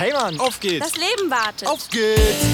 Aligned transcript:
Hey 0.00 0.14
Mann, 0.14 0.40
auf 0.40 0.58
geht's. 0.60 0.92
Das 0.92 0.96
Leben 0.96 1.30
wartet. 1.30 1.68
Auf 1.68 1.86
geht's. 1.90 2.46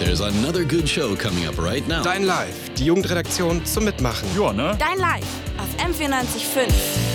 There's 0.00 0.20
another 0.20 0.64
good 0.64 0.88
show 0.88 1.14
coming 1.14 1.46
up 1.46 1.56
right 1.62 1.86
now. 1.86 2.02
Dein 2.02 2.24
Live, 2.24 2.70
die 2.76 2.86
Jugendredaktion 2.86 3.64
zum 3.64 3.84
Mitmachen. 3.84 4.28
Ja, 4.36 4.52
ne? 4.52 4.76
Dein 4.76 4.98
Live 4.98 5.22
auf 5.58 5.68
M945. 5.78 7.05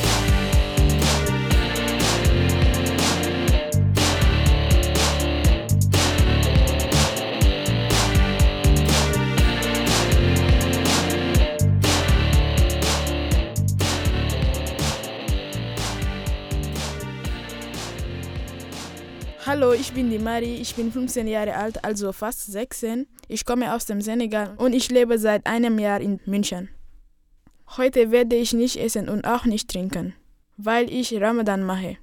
Hallo, 19.61 19.73
ich 19.73 19.93
bin 19.93 20.09
die 20.09 20.17
Mari, 20.17 20.55
ich 20.55 20.73
bin 20.73 20.91
15 20.91 21.27
Jahre 21.27 21.55
alt, 21.55 21.85
also 21.85 22.11
fast 22.13 22.51
16. 22.51 23.05
Ich 23.27 23.45
komme 23.45 23.75
aus 23.75 23.85
dem 23.85 24.01
Senegal 24.01 24.55
und 24.57 24.73
ich 24.73 24.89
lebe 24.89 25.19
seit 25.19 25.45
einem 25.45 25.77
Jahr 25.77 26.01
in 26.01 26.19
München. 26.25 26.69
Heute 27.77 28.09
werde 28.09 28.37
ich 28.37 28.53
nicht 28.53 28.77
essen 28.77 29.07
und 29.07 29.23
auch 29.23 29.45
nicht 29.45 29.69
trinken, 29.69 30.15
weil 30.57 30.91
ich 30.91 31.13
Ramadan 31.21 31.61
mache. 31.63 31.97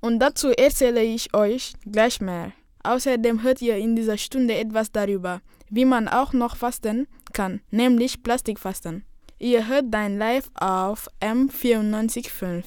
Und 0.00 0.18
dazu 0.18 0.48
erzähle 0.48 1.04
ich 1.04 1.32
euch 1.34 1.74
gleich 1.86 2.20
mehr. 2.20 2.50
Außerdem 2.82 3.44
hört 3.44 3.62
ihr 3.62 3.76
in 3.76 3.94
dieser 3.94 4.18
Stunde 4.18 4.56
etwas 4.56 4.90
darüber, 4.90 5.40
wie 5.70 5.84
man 5.84 6.08
auch 6.08 6.32
noch 6.32 6.56
fasten 6.56 7.06
kann, 7.32 7.60
nämlich 7.70 8.24
Plastikfasten. 8.24 9.04
Ihr 9.38 9.68
hört 9.68 9.84
dein 9.90 10.18
Live 10.18 10.50
auf 10.54 11.08
M945. 11.20 12.64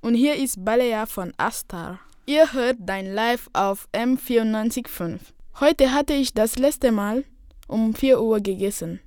Und 0.00 0.14
hier 0.14 0.36
ist 0.36 0.64
Balea 0.64 1.04
von 1.04 1.34
Astar. 1.36 2.00
Ihr 2.26 2.54
hört 2.54 2.78
dein 2.80 3.12
Live 3.12 3.50
auf 3.52 3.86
M945. 3.92 5.18
Heute 5.60 5.92
hatte 5.92 6.14
ich 6.14 6.32
das 6.32 6.56
letzte 6.56 6.90
Mal 6.90 7.24
um 7.68 7.94
4 7.94 8.18
Uhr 8.22 8.40
gegessen. 8.40 9.00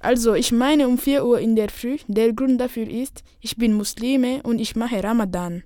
Also 0.00 0.34
ich 0.34 0.50
meine 0.50 0.88
um 0.88 0.98
4 0.98 1.24
Uhr 1.24 1.38
in 1.38 1.54
der 1.54 1.68
Früh. 1.68 1.98
Der 2.08 2.32
Grund 2.32 2.60
dafür 2.60 2.88
ist, 2.88 3.22
ich 3.40 3.56
bin 3.56 3.72
Muslime 3.72 4.42
und 4.42 4.58
ich 4.58 4.74
mache 4.74 5.04
Ramadan. 5.04 5.62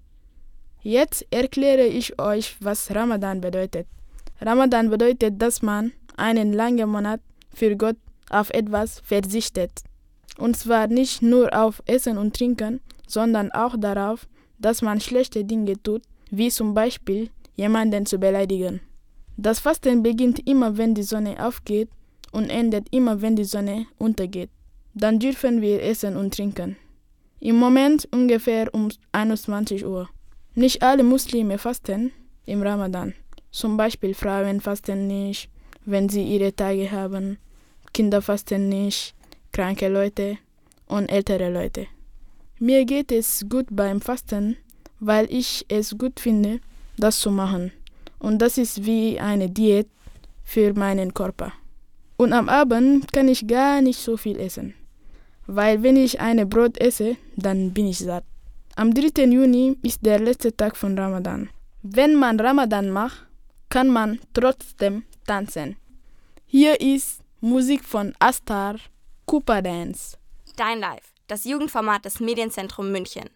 Jetzt 0.83 1.27
erkläre 1.31 1.87
ich 1.87 2.21
euch, 2.21 2.57
was 2.61 2.95
Ramadan 2.95 3.41
bedeutet. 3.41 3.87
Ramadan 4.43 4.91
bedeutet, 4.91 5.41
dass 5.41 5.63
man 5.63 5.93
einen 6.19 6.53
langen 6.53 6.91
Monat 6.91 7.23
für 7.55 7.77
Gott 7.77 7.97
auf 8.29 8.51
etwas 8.51 9.01
verzichtet. 9.01 9.73
Und 10.37 10.55
zwar 10.55 10.87
nicht 10.87 11.23
nur 11.23 11.59
auf 11.59 11.83
Essen 11.87 12.19
und 12.19 12.37
Trinken, 12.37 12.81
sondern 13.07 13.51
auch 13.53 13.75
darauf, 13.79 14.29
dass 14.59 14.83
man 14.83 15.01
schlechte 15.01 15.47
Dinge 15.47 15.83
tut, 15.83 16.03
wie 16.31 16.51
zum 16.51 16.75
Beispiel 16.75 17.31
jemanden 17.57 18.07
zu 18.07 18.19
beleidigen. 18.19 18.81
Das 19.37 19.59
Fasten 19.59 20.03
beginnt 20.03 20.47
immer, 20.47 20.77
wenn 20.77 20.95
die 20.95 21.03
Sonne 21.03 21.45
aufgeht 21.45 21.89
und 22.33 22.51
endet 22.51 22.87
immer, 22.91 23.23
wenn 23.23 23.37
die 23.37 23.45
Sonne 23.45 23.87
untergeht. 23.99 24.51
Dann 24.95 25.19
dürfen 25.19 25.61
wir 25.61 25.83
essen 25.83 26.17
und 26.17 26.35
trinken. 26.35 26.77
Im 27.39 27.57
Moment 27.57 28.09
ungefähr 28.13 28.73
um 28.75 28.89
21 29.13 29.87
Uhr. 29.87 30.09
Nicht 30.55 30.83
alle 30.83 31.03
Muslime 31.03 31.59
fasten 31.59 32.13
im 32.45 32.63
Ramadan. 32.63 33.15
Zum 33.51 33.77
Beispiel 33.77 34.15
Frauen 34.15 34.61
fasten 34.61 35.07
nicht, 35.07 35.49
wenn 35.87 36.09
sie 36.09 36.23
ihre 36.23 36.55
Tage 36.55 36.91
haben. 36.91 37.39
Kinder 37.93 38.21
fasten 38.21 38.69
nicht, 38.69 39.15
kranke 39.53 39.89
Leute 39.89 40.39
und 40.87 41.09
ältere 41.11 41.51
Leute. 41.51 41.87
Mir 42.59 42.85
geht 42.85 43.11
es 43.11 43.47
gut 43.49 43.67
beim 43.71 44.01
Fasten, 44.01 44.57
weil 45.01 45.27
ich 45.33 45.65
es 45.69 45.97
gut 45.99 46.21
finde, 46.21 46.61
das 46.97 47.19
zu 47.19 47.31
machen. 47.31 47.73
Und 48.19 48.39
das 48.39 48.59
ist 48.59 48.85
wie 48.85 49.19
eine 49.19 49.49
Diät 49.49 49.89
für 50.45 50.73
meinen 50.75 51.15
Körper. 51.15 51.53
Und 52.17 52.33
am 52.35 52.49
Abend 52.49 53.13
kann 53.13 53.29
ich 53.29 53.49
gar 53.49 53.81
nicht 53.81 53.99
so 53.99 54.17
viel 54.17 54.39
essen. 54.39 54.75
Weil 55.47 55.83
wenn 55.83 55.97
ich 55.97 56.21
eine 56.21 56.47
Brot 56.47 56.79
esse, 56.79 57.17
dann 57.37 57.73
bin 57.73 57.89
ich 57.89 57.99
satt. 57.99 58.25
Am 58.77 58.95
3. 58.95 59.25
Juni 59.25 59.77
ist 59.83 60.05
der 60.05 60.21
letzte 60.21 60.55
Tag 60.57 60.77
von 60.77 60.97
Ramadan. 60.99 61.49
Wenn 61.83 62.15
man 62.15 62.39
Ramadan 62.39 62.91
macht, 62.91 63.27
kann 63.71 63.89
man 63.89 64.21
trotzdem 64.35 65.05
tanzen. 65.27 65.77
Hier 66.47 66.81
ist 66.81 67.23
Musik 67.41 67.85
von 67.85 68.13
Astar, 68.19 68.77
Cooper 69.25 69.63
Dance. 69.63 70.19
Dein 70.57 70.81
Live, 70.81 71.15
das 71.27 71.45
Jugendformat 71.45 72.05
des 72.05 72.21
Medienzentrum 72.21 72.93
München. 72.93 73.31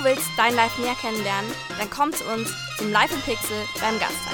Du 0.00 0.06
willst 0.06 0.30
Dein 0.38 0.54
Live 0.54 0.78
näher 0.78 0.94
kennenlernen? 0.94 1.50
Dann 1.78 1.90
komm 1.90 2.10
zu 2.10 2.24
uns 2.24 2.50
zum 2.78 2.90
Live 2.90 3.12
im 3.12 3.20
Pixel 3.20 3.56
beim 3.80 3.98
Gasttag. 3.98 4.32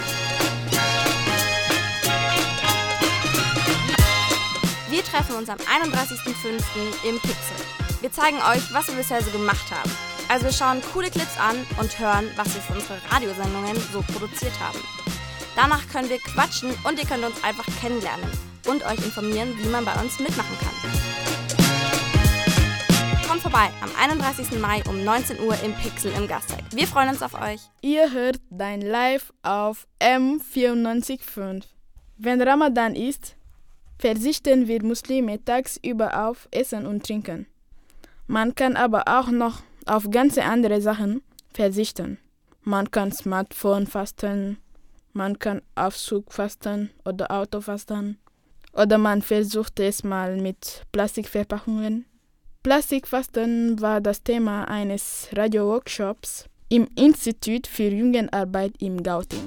Wir 4.89 5.03
treffen 5.03 5.35
uns 5.35 5.49
am 5.49 5.59
31.05. 5.59 7.09
im 7.09 7.19
Pixel. 7.19 7.57
Wir 8.01 8.13
zeigen 8.13 8.37
euch, 8.37 8.73
was 8.73 8.87
wir 8.87 8.95
bisher 8.95 9.21
so 9.21 9.31
gemacht 9.33 9.69
haben. 9.73 9.91
Also 10.29 10.45
wir 10.45 10.53
schauen 10.53 10.81
coole 10.93 11.11
Clips 11.11 11.37
an 11.37 11.57
und 11.81 11.99
hören, 11.99 12.31
was 12.37 12.55
wir 12.55 12.63
für 12.63 12.75
unsere 12.75 13.01
Radiosendungen 13.11 13.77
so 13.93 14.03
produziert 14.03 14.55
haben. 14.61 14.79
Danach 15.57 15.89
können 15.89 16.09
wir 16.09 16.21
quatschen 16.21 16.73
und 16.85 16.97
ihr 16.97 17.07
könnt 17.07 17.25
uns 17.25 17.43
einfach 17.43 17.67
kennenlernen 17.81 18.31
und 18.69 18.85
euch 18.85 19.05
informieren, 19.05 19.53
wie 19.59 19.69
man 19.69 19.85
bei 19.85 19.95
uns 19.95 20.21
mitmachen 20.21 20.57
kann. 20.61 21.26
Kommt 23.37 23.53
vorbei 23.53 23.69
am 23.83 23.91
31. 24.01 24.59
Mai 24.61 24.83
um 24.89 25.05
19 25.05 25.41
Uhr 25.41 25.55
im 25.63 25.75
Pixel 25.75 26.11
im 26.17 26.27
Gasteig. 26.27 26.65
Wir 26.71 26.87
freuen 26.87 27.11
uns 27.11 27.21
auf 27.21 27.35
euch. 27.35 27.61
Ihr 27.83 28.11
hört 28.11 28.41
dein 28.49 28.81
Live 28.81 29.31
auf 29.43 29.87
M945. 30.01 31.65
Wenn 32.17 32.41
Ramadan 32.41 32.95
ist, 32.95 33.37
verzichten 33.99 34.69
wir 34.69 34.83
Muslime 34.83 35.45
tagsüber 35.45 36.29
auf 36.29 36.49
Essen 36.51 36.87
und 36.87 37.05
Trinken. 37.05 37.47
Man 38.27 38.55
kann 38.55 38.75
aber 38.75 39.03
auch 39.07 39.31
noch 39.31 39.61
auf 39.85 40.11
ganz 40.11 40.39
andere 40.39 40.81
Sachen 40.81 41.21
verzichten. 41.53 42.17
Man 42.63 42.91
kann 42.91 43.13
Smartphone 43.13 43.87
fasten, 43.87 44.57
man 45.13 45.39
kann 45.39 45.61
Aufzug 45.75 46.33
fasten 46.33 46.89
oder 47.05 47.31
Auto 47.31 47.61
fasten. 47.61 48.19
Oder 48.73 48.97
man 48.97 49.21
versucht 49.21 49.79
es 49.81 50.05
mal 50.05 50.41
mit 50.41 50.87
Plastikverpackungen. 50.91 52.07
Plastikfasten 52.67 53.81
war 53.81 54.01
das 54.01 54.25
Thema 54.25 54.65
eines 54.65 55.29
Radio-Workshops 55.33 56.47
im 56.69 56.89
Institut 56.97 57.69
für 57.69 57.85
Jugendarbeit 57.85 58.73
im 58.81 59.05
Gauting. 59.05 59.45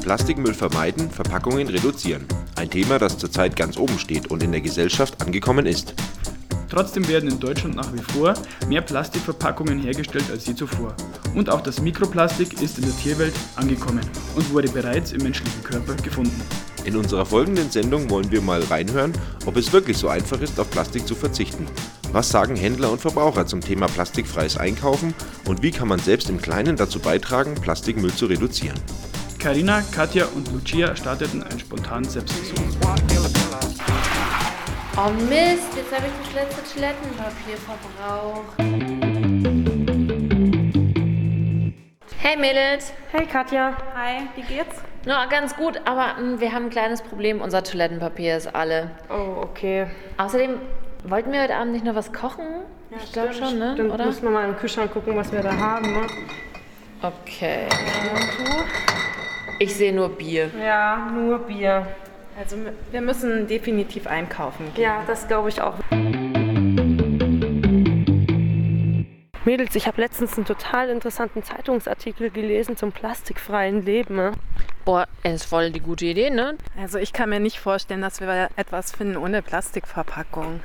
Plastikmüll 0.00 0.54
vermeiden, 0.54 1.10
Verpackungen 1.10 1.68
reduzieren. 1.68 2.24
Ein 2.56 2.70
Thema, 2.70 2.98
das 2.98 3.18
zurzeit 3.18 3.54
ganz 3.54 3.76
oben 3.76 3.98
steht 3.98 4.30
und 4.30 4.42
in 4.42 4.50
der 4.50 4.62
Gesellschaft 4.62 5.20
angekommen 5.20 5.66
ist. 5.66 5.92
Trotzdem 6.70 7.06
werden 7.06 7.28
in 7.28 7.38
Deutschland 7.38 7.76
nach 7.76 7.92
wie 7.92 7.98
vor 7.98 8.32
mehr 8.66 8.80
Plastikverpackungen 8.80 9.78
hergestellt 9.80 10.30
als 10.30 10.46
je 10.46 10.54
zuvor. 10.54 10.96
Und 11.34 11.50
auch 11.50 11.60
das 11.60 11.82
Mikroplastik 11.82 12.62
ist 12.62 12.78
in 12.78 12.86
der 12.86 12.96
Tierwelt 12.96 13.34
angekommen 13.56 14.08
und 14.36 14.50
wurde 14.54 14.70
bereits 14.70 15.12
im 15.12 15.22
menschlichen 15.22 15.62
Körper 15.64 15.96
gefunden. 15.96 16.40
In 16.84 16.96
unserer 16.96 17.26
folgenden 17.26 17.70
Sendung 17.70 18.08
wollen 18.08 18.30
wir 18.30 18.40
mal 18.40 18.62
reinhören, 18.62 19.12
ob 19.44 19.56
es 19.56 19.72
wirklich 19.72 19.98
so 19.98 20.08
einfach 20.08 20.40
ist, 20.40 20.58
auf 20.58 20.70
Plastik 20.70 21.06
zu 21.06 21.14
verzichten. 21.14 21.66
Was 22.12 22.30
sagen 22.30 22.56
Händler 22.56 22.90
und 22.90 23.00
Verbraucher 23.00 23.46
zum 23.46 23.60
Thema 23.60 23.86
plastikfreies 23.86 24.56
Einkaufen 24.56 25.14
und 25.46 25.62
wie 25.62 25.70
kann 25.70 25.88
man 25.88 25.98
selbst 25.98 26.30
im 26.30 26.40
Kleinen 26.40 26.76
dazu 26.76 26.98
beitragen, 26.98 27.54
Plastikmüll 27.54 28.12
zu 28.12 28.26
reduzieren? 28.26 28.78
Karina, 29.38 29.82
Katja 29.92 30.26
und 30.34 30.50
Lucia 30.52 30.96
starteten 30.96 31.42
einen 31.42 31.60
spontanen 31.60 32.08
Selbstversuch. 32.08 32.58
Oh 34.96 35.10
Mist, 35.28 35.68
jetzt 35.76 35.92
habe 35.94 36.06
ich 36.06 36.26
das 36.26 36.34
letzte 36.34 36.74
Toilettenpapier 36.74 37.56
verbraucht. 37.56 38.58
Hey 42.18 42.36
Mädels. 42.36 42.92
Hey 43.10 43.26
Katja. 43.26 43.76
Hi, 43.94 44.28
wie 44.36 44.42
geht's? 44.42 44.76
Ja, 45.06 45.24
ganz 45.26 45.56
gut, 45.56 45.80
aber 45.86 46.14
mh, 46.20 46.40
wir 46.40 46.52
haben 46.52 46.64
ein 46.66 46.70
kleines 46.70 47.00
Problem. 47.02 47.40
Unser 47.40 47.62
Toilettenpapier 47.64 48.36
ist 48.36 48.54
alle. 48.54 48.90
Oh, 49.08 49.42
okay. 49.42 49.86
Außerdem 50.18 50.56
wollten 51.04 51.32
wir 51.32 51.42
heute 51.42 51.54
Abend 51.54 51.72
nicht 51.72 51.84
noch 51.84 51.94
was 51.94 52.12
kochen? 52.12 52.44
Ja, 52.90 52.96
ich 53.02 53.12
glaube 53.12 53.32
stimmt. 53.32 53.50
schon, 53.50 53.58
ne? 53.58 53.74
Dann 53.76 53.90
Oder? 53.90 54.04
müssen 54.06 54.22
wir 54.24 54.30
mal 54.30 54.46
im 54.48 54.56
Kühlschrank 54.56 54.92
gucken, 54.92 55.16
was 55.16 55.32
wir 55.32 55.40
da 55.40 55.56
haben. 55.56 55.90
Ne? 55.92 56.06
Okay. 57.02 57.66
Ich 59.58 59.74
sehe 59.74 59.92
nur 59.94 60.10
Bier. 60.10 60.50
Ja, 60.62 61.08
nur 61.14 61.38
Bier. 61.38 61.86
Also 62.38 62.56
wir 62.90 63.00
müssen 63.00 63.46
definitiv 63.46 64.06
einkaufen 64.06 64.72
gehen. 64.74 64.84
Ja, 64.84 65.02
das 65.06 65.26
glaube 65.28 65.48
ich 65.48 65.60
auch. 65.62 65.74
Mädels, 69.46 69.74
ich 69.74 69.86
habe 69.86 70.00
letztens 70.02 70.36
einen 70.36 70.44
total 70.44 70.90
interessanten 70.90 71.42
Zeitungsartikel 71.42 72.30
gelesen 72.30 72.76
zum 72.76 72.92
plastikfreien 72.92 73.82
Leben. 73.82 74.32
Boah, 74.84 75.06
ist 75.22 75.44
voll 75.44 75.70
die 75.70 75.80
gute 75.80 76.06
Idee, 76.06 76.30
ne? 76.30 76.56
Also 76.78 76.98
ich 76.98 77.12
kann 77.12 77.28
mir 77.28 77.40
nicht 77.40 77.60
vorstellen, 77.60 78.00
dass 78.00 78.20
wir 78.20 78.48
etwas 78.56 78.92
finden 78.92 79.16
ohne 79.16 79.42
Plastikverpackung. 79.42 80.60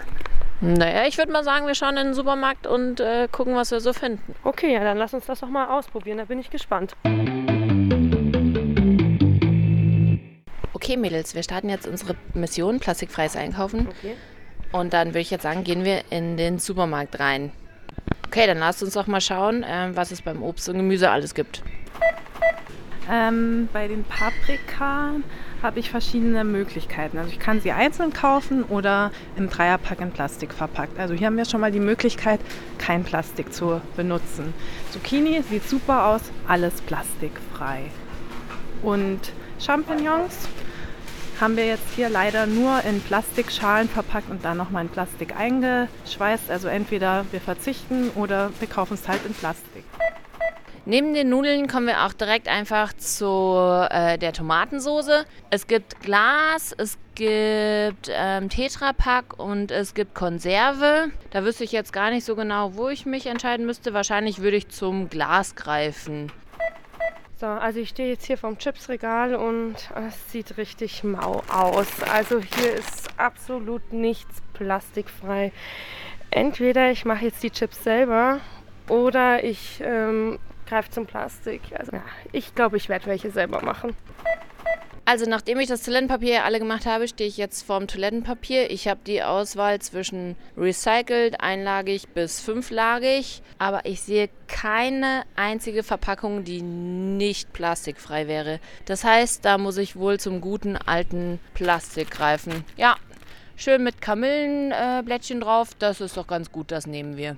Naja, 0.61 1.05
ich 1.05 1.17
würde 1.17 1.33
mal 1.33 1.43
sagen, 1.43 1.67
wir 1.67 1.75
schauen 1.75 1.97
in 1.97 2.07
den 2.07 2.13
Supermarkt 2.13 2.65
und 2.65 3.01
äh, 3.01 3.27
gucken, 3.29 3.55
was 3.55 3.71
wir 3.71 3.81
so 3.81 3.91
finden. 3.91 4.33
Okay, 4.43 4.73
ja, 4.73 4.83
dann 4.83 4.97
lass 4.97 5.13
uns 5.13 5.25
das 5.25 5.41
doch 5.41 5.49
mal 5.49 5.67
ausprobieren. 5.67 6.17
Da 6.17 6.25
bin 6.25 6.39
ich 6.39 6.49
gespannt. 6.49 6.93
Okay, 10.71 10.95
Mädels, 10.95 11.35
wir 11.35 11.43
starten 11.43 11.67
jetzt 11.67 11.87
unsere 11.87 12.15
Mission 12.33 12.79
Plastikfreies 12.79 13.35
Einkaufen. 13.35 13.89
Okay. 13.89 14.15
Und 14.71 14.93
dann 14.93 15.09
würde 15.09 15.19
ich 15.19 15.31
jetzt 15.31 15.43
sagen, 15.43 15.63
gehen 15.65 15.83
wir 15.83 16.03
in 16.09 16.37
den 16.37 16.59
Supermarkt 16.59 17.19
rein. 17.19 17.51
Okay, 18.27 18.47
dann 18.47 18.59
lasst 18.59 18.81
uns 18.81 18.93
doch 18.93 19.07
mal 19.07 19.21
schauen, 19.21 19.63
äh, 19.63 19.89
was 19.93 20.11
es 20.11 20.21
beim 20.21 20.41
Obst 20.41 20.69
und 20.69 20.77
Gemüse 20.77 21.09
alles 21.11 21.35
gibt. 21.35 21.63
Ähm, 23.09 23.69
bei 23.71 23.87
den 23.87 24.03
Paprika 24.03 25.11
habe 25.61 25.79
ich 25.79 25.89
verschiedene 25.89 26.43
Möglichkeiten. 26.43 27.17
Also 27.17 27.29
ich 27.31 27.39
kann 27.39 27.61
sie 27.61 27.71
einzeln 27.71 28.13
kaufen 28.13 28.63
oder 28.63 29.11
im 29.35 29.49
Dreierpack 29.49 30.01
in 30.01 30.11
Plastik 30.11 30.53
verpackt. 30.53 30.99
Also 30.99 31.13
hier 31.13 31.27
haben 31.27 31.37
wir 31.37 31.45
schon 31.45 31.61
mal 31.61 31.71
die 31.71 31.79
Möglichkeit, 31.79 32.39
kein 32.77 33.03
Plastik 33.03 33.53
zu 33.53 33.81
benutzen. 33.95 34.53
Zucchini 34.91 35.41
sieht 35.49 35.67
super 35.67 36.07
aus, 36.07 36.21
alles 36.47 36.81
plastikfrei. 36.81 37.83
Und 38.81 39.19
Champignons 39.59 40.47
haben 41.39 41.57
wir 41.57 41.65
jetzt 41.65 41.93
hier 41.95 42.09
leider 42.09 42.45
nur 42.45 42.83
in 42.83 43.01
Plastikschalen 43.01 43.89
verpackt 43.89 44.29
und 44.29 44.45
dann 44.45 44.57
nochmal 44.57 44.83
in 44.85 44.89
Plastik 44.89 45.35
eingeschweißt. 45.37 46.49
Also 46.49 46.67
entweder 46.67 47.25
wir 47.31 47.41
verzichten 47.41 48.09
oder 48.15 48.51
wir 48.59 48.67
kaufen 48.67 48.93
es 48.93 49.07
halt 49.07 49.25
in 49.25 49.33
Plastik. 49.33 49.83
Neben 50.87 51.15
den 51.15 51.29
Nudeln 51.29 51.67
kommen 51.67 51.87
wir 51.87 52.05
auch 52.05 52.13
direkt 52.13 52.47
einfach 52.47 52.93
zu 52.93 53.57
äh, 53.89 54.19
der 54.19 54.33
Tomatensoße. 54.33 55.25
Es 55.49 55.65
gibt 55.65 55.99
Glas, 56.01 56.75
es 56.77 56.99
gibt 57.15 58.07
ähm, 58.09 58.49
Tetrapack 58.49 59.39
und 59.39 59.71
es 59.71 59.95
gibt 59.95 60.13
Konserve. 60.13 61.09
Da 61.31 61.43
wüsste 61.43 61.63
ich 61.63 61.71
jetzt 61.71 61.91
gar 61.91 62.11
nicht 62.11 62.23
so 62.23 62.35
genau, 62.35 62.75
wo 62.75 62.89
ich 62.89 63.07
mich 63.07 63.25
entscheiden 63.25 63.65
müsste. 63.65 63.95
Wahrscheinlich 63.95 64.41
würde 64.41 64.57
ich 64.57 64.69
zum 64.69 65.09
Glas 65.09 65.55
greifen. 65.55 66.31
So, 67.37 67.47
also 67.47 67.79
ich 67.79 67.89
stehe 67.89 68.09
jetzt 68.09 68.25
hier 68.25 68.37
vom 68.37 68.59
Chipsregal 68.59 69.33
und 69.33 69.75
es 70.07 70.31
sieht 70.31 70.55
richtig 70.57 71.03
mau 71.03 71.41
aus. 71.51 71.87
Also 72.13 72.39
hier 72.39 72.73
ist 72.73 73.09
absolut 73.17 73.91
nichts 73.91 74.43
plastikfrei. 74.53 75.51
Entweder 76.29 76.91
ich 76.91 77.05
mache 77.05 77.25
jetzt 77.25 77.41
die 77.41 77.49
Chips 77.49 77.83
selber 77.83 78.39
oder 78.87 79.43
ich 79.43 79.81
ähm, 79.83 80.37
greife 80.65 80.89
zum 80.89 81.05
Plastik. 81.05 81.61
Also 81.77 81.93
ja, 81.93 82.03
ich 82.31 82.55
glaube, 82.55 82.77
ich 82.77 82.89
werde 82.89 83.07
welche 83.07 83.31
selber 83.31 83.63
machen. 83.63 83.95
Also 85.07 85.29
nachdem 85.29 85.59
ich 85.59 85.67
das 85.67 85.83
Toilettenpapier 85.83 86.45
alle 86.45 86.57
gemacht 86.57 86.87
habe, 86.87 87.07
stehe 87.07 87.29
ich 87.29 87.37
jetzt 87.37 87.61
vorm 87.61 87.85
Toilettenpapier. 87.85 88.71
Ich 88.71 88.87
habe 88.87 89.01
die 89.05 89.21
Auswahl 89.21 89.79
zwischen 89.79 90.35
recycelt, 90.57 91.41
einlagig 91.41 92.07
bis 92.09 92.41
fünflagig, 92.41 93.43
aber 93.59 93.85
ich 93.85 94.01
sehe 94.01 94.29
keine 94.47 95.21
einzige 95.35 95.83
Verpackung, 95.83 96.43
die 96.43 96.63
nicht 96.63 97.53
plastikfrei 97.53 98.27
wäre. 98.27 98.59
Das 98.85 99.03
heißt, 99.03 99.45
da 99.45 99.59
muss 99.59 99.77
ich 99.77 99.95
wohl 99.95 100.19
zum 100.19 100.41
guten 100.41 100.75
alten 100.75 101.39
Plastik 101.53 102.09
greifen. 102.09 102.65
Ja, 102.75 102.95
schön 103.55 103.83
mit 103.83 104.01
Kamillenblättchen 104.01 105.37
äh, 105.37 105.43
drauf, 105.43 105.69
das 105.77 106.01
ist 106.01 106.17
doch 106.17 106.25
ganz 106.25 106.51
gut, 106.51 106.71
das 106.71 106.87
nehmen 106.87 107.15
wir. 107.15 107.37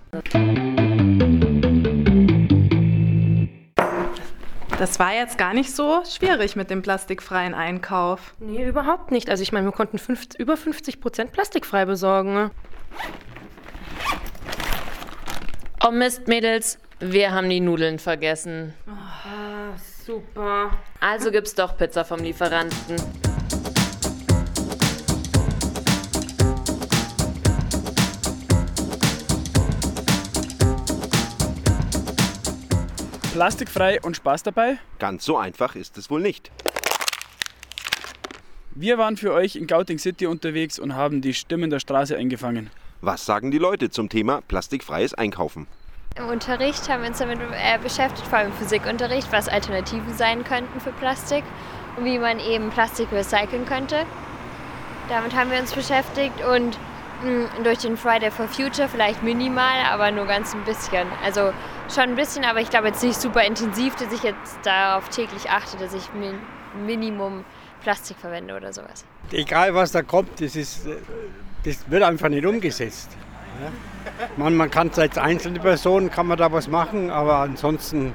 Das 4.80 5.00
war 5.00 5.12
jetzt 5.12 5.40
gar 5.40 5.56
nicht 5.56 5.76
so 5.76 6.04
schwierig 6.06 6.56
mit 6.56 6.70
dem 6.70 6.84
plastikfreien 6.84 7.56
Einkauf. 7.56 8.36
Nee, 8.40 8.64
überhaupt 8.64 9.10
nicht. 9.10 9.28
Also 9.28 9.42
ich 9.42 9.52
meine, 9.52 9.66
wir 9.66 9.72
konnten 9.72 9.98
50, 9.98 10.40
über 10.40 10.56
50 10.56 11.02
Prozent 11.02 11.32
plastikfrei 11.32 11.86
besorgen. 11.86 12.34
Ne? 12.34 12.52
Oh 15.84 15.90
Mist, 15.90 16.28
Mädels, 16.28 16.78
wir 17.00 17.32
haben 17.32 17.50
die 17.50 17.60
Nudeln 17.60 17.98
vergessen. 17.98 18.76
Ah, 18.88 19.76
super. 20.06 20.70
Also 21.00 21.32
gibt's 21.32 21.56
doch 21.56 21.76
Pizza 21.76 22.06
vom 22.06 22.20
Lieferanten. 22.20 22.98
Plastikfrei 33.38 34.02
und 34.02 34.16
Spaß 34.16 34.42
dabei? 34.42 34.80
Ganz 34.98 35.24
so 35.24 35.38
einfach 35.38 35.76
ist 35.76 35.96
es 36.00 36.10
wohl 36.10 36.22
nicht. 36.22 36.50
Wir 38.72 38.98
waren 38.98 39.16
für 39.16 39.32
euch 39.32 39.56
in 39.56 39.68
Gauting 39.68 40.00
City 40.00 40.26
unterwegs 40.26 40.80
und 40.80 40.96
haben 40.96 41.22
die 41.22 41.36
Stimmen 41.36 41.70
der 41.70 41.80
Straße 41.80 42.18
eingefangen. 42.18 42.72
Was 43.00 43.28
sagen 43.28 43.52
die 43.52 43.60
Leute 43.60 43.92
zum 43.92 44.10
Thema 44.10 44.42
plastikfreies 44.48 45.14
Einkaufen? 45.14 45.68
Im 46.16 46.30
Unterricht 46.30 46.90
haben 46.90 47.04
wir 47.04 47.10
uns 47.10 47.20
damit 47.20 47.38
äh, 47.40 47.78
beschäftigt, 47.78 48.28
vor 48.28 48.40
allem 48.40 48.48
im 48.48 48.54
Physikunterricht, 48.54 49.32
was 49.32 49.48
Alternativen 49.48 50.18
sein 50.18 50.44
könnten 50.44 50.80
für 50.80 50.92
Plastik 50.94 51.44
und 51.96 52.06
wie 52.06 52.18
man 52.18 52.40
eben 52.40 52.72
Plastik 52.72 53.12
recyceln 53.12 53.68
könnte. 53.68 53.98
Damit 55.10 55.36
haben 55.36 55.52
wir 55.52 55.60
uns 55.60 55.74
beschäftigt 55.74 56.44
und 56.44 56.80
mh, 57.24 57.64
durch 57.64 57.78
den 57.78 57.98
Friday 57.98 58.32
for 58.32 58.48
Future 58.48 58.90
vielleicht 58.90 59.22
minimal, 59.22 59.86
aber 59.92 60.10
nur 60.10 60.26
ganz 60.26 60.56
ein 60.56 60.64
bisschen. 60.64 61.08
Also 61.24 61.54
schon 61.92 62.04
ein 62.04 62.16
bisschen, 62.16 62.46
aber 62.46 62.62
ich 62.62 62.70
glaube 62.70 62.88
jetzt 62.88 63.04
nicht 63.04 63.20
super 63.20 63.44
intensiv, 63.44 63.96
dass 63.96 64.12
ich 64.12 64.24
jetzt 64.24 64.60
darauf 64.64 65.10
täglich 65.10 65.50
achte, 65.50 65.78
dass 65.78 65.94
ich 65.94 66.14
min 66.14 66.36
Minimum 66.86 67.44
Plastik 67.82 68.18
verwende 68.18 68.56
oder 68.56 68.74
sowas. 68.74 69.06
Egal 69.32 69.74
was 69.74 69.92
da 69.92 70.02
kommt, 70.02 70.42
das, 70.42 70.56
ist, 70.56 70.88
das 71.64 71.90
wird 71.90 72.04
einfach 72.04 72.30
nicht 72.30 72.46
umgesetzt. 72.46 73.10
Ja? 73.62 73.72
Man, 74.38 74.56
man 74.56 74.70
kann 74.70 74.92
als 74.96 75.18
einzelne 75.18 75.60
Person 75.60 76.10
kann 76.10 76.28
man 76.28 76.38
da 76.38 76.52
was 76.52 76.68
machen, 76.68 77.10
aber 77.10 77.38
ansonsten 77.38 78.14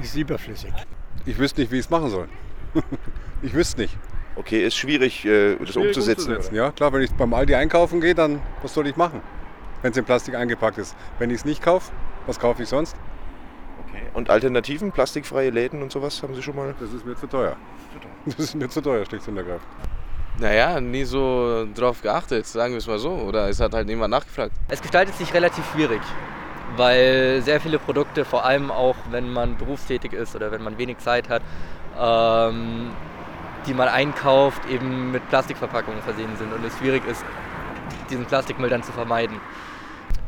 ist 0.00 0.10
es 0.10 0.16
überflüssig. 0.16 0.72
Ich 1.26 1.38
wüsste 1.38 1.60
nicht, 1.60 1.70
wie 1.70 1.76
ich 1.76 1.84
es 1.84 1.90
machen 1.90 2.10
soll. 2.10 2.28
ich 3.42 3.52
wüsste 3.52 3.82
nicht. 3.82 3.96
Okay, 4.36 4.64
ist 4.64 4.76
schwierig, 4.76 5.24
äh, 5.24 5.56
das 5.56 5.70
Schwierig 5.70 5.88
umzusetzen. 5.88 6.30
umzusetzen. 6.30 6.54
Ja, 6.54 6.70
klar, 6.70 6.92
wenn 6.92 7.02
ich 7.02 7.12
beim 7.12 7.34
Aldi 7.34 7.54
einkaufen 7.54 8.00
gehe, 8.00 8.14
dann 8.14 8.40
was 8.62 8.72
soll 8.72 8.86
ich 8.86 8.96
machen, 8.96 9.20
wenn 9.82 9.90
es 9.90 9.96
in 9.96 10.04
Plastik 10.04 10.34
eingepackt 10.34 10.78
ist? 10.78 10.96
Wenn 11.18 11.30
ich 11.30 11.36
es 11.36 11.44
nicht 11.44 11.62
kaufe, 11.62 11.92
was 12.26 12.38
kaufe 12.38 12.62
ich 12.62 12.68
sonst? 12.68 12.96
Okay. 13.86 14.02
Und 14.14 14.30
Alternativen, 14.30 14.92
plastikfreie 14.92 15.50
Läden 15.50 15.82
und 15.82 15.92
sowas, 15.92 16.22
haben 16.22 16.34
Sie 16.34 16.42
schon 16.42 16.56
mal? 16.56 16.74
Das 16.78 16.92
ist 16.92 17.04
mir 17.04 17.16
zu 17.16 17.26
teuer. 17.26 17.56
Das 18.26 18.38
ist 18.38 18.54
mir 18.54 18.68
zu 18.68 18.82
teuer, 18.82 19.04
schlicht 19.06 19.26
und 19.28 19.36
ergreifend. 19.38 19.66
Naja, 20.38 20.80
nie 20.80 21.04
so 21.04 21.66
drauf 21.74 22.00
geachtet, 22.02 22.46
sagen 22.46 22.72
wir 22.72 22.78
es 22.78 22.86
mal 22.86 22.98
so. 22.98 23.10
Oder 23.10 23.48
es 23.48 23.60
hat 23.60 23.74
halt 23.74 23.86
niemand 23.86 24.10
nachgefragt. 24.10 24.52
Es 24.68 24.80
gestaltet 24.80 25.14
sich 25.16 25.32
relativ 25.34 25.64
schwierig, 25.72 26.00
weil 26.76 27.42
sehr 27.42 27.60
viele 27.60 27.78
Produkte, 27.78 28.24
vor 28.24 28.44
allem 28.44 28.70
auch 28.70 28.96
wenn 29.10 29.30
man 29.30 29.56
berufstätig 29.56 30.12
ist 30.12 30.34
oder 30.36 30.50
wenn 30.50 30.62
man 30.62 30.78
wenig 30.78 30.98
Zeit 30.98 31.28
hat, 31.28 31.42
ähm, 31.98 32.90
die 33.66 33.74
man 33.74 33.88
einkauft, 33.88 34.62
eben 34.70 35.12
mit 35.12 35.28
Plastikverpackungen 35.28 36.00
versehen 36.02 36.34
sind 36.38 36.52
und 36.52 36.64
es 36.64 36.76
schwierig 36.78 37.06
ist, 37.06 37.24
diesen 38.08 38.24
Plastikmüll 38.24 38.70
dann 38.70 38.82
zu 38.82 38.92
vermeiden. 38.92 39.40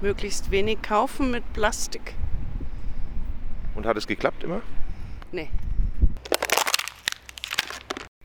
Möglichst 0.02 0.50
wenig 0.50 0.82
kaufen 0.82 1.30
mit 1.30 1.44
Plastik. 1.52 2.14
Und 3.74 3.86
hat 3.86 3.96
es 3.96 4.06
geklappt 4.06 4.42
immer? 4.44 4.60
Nee. 5.30 5.48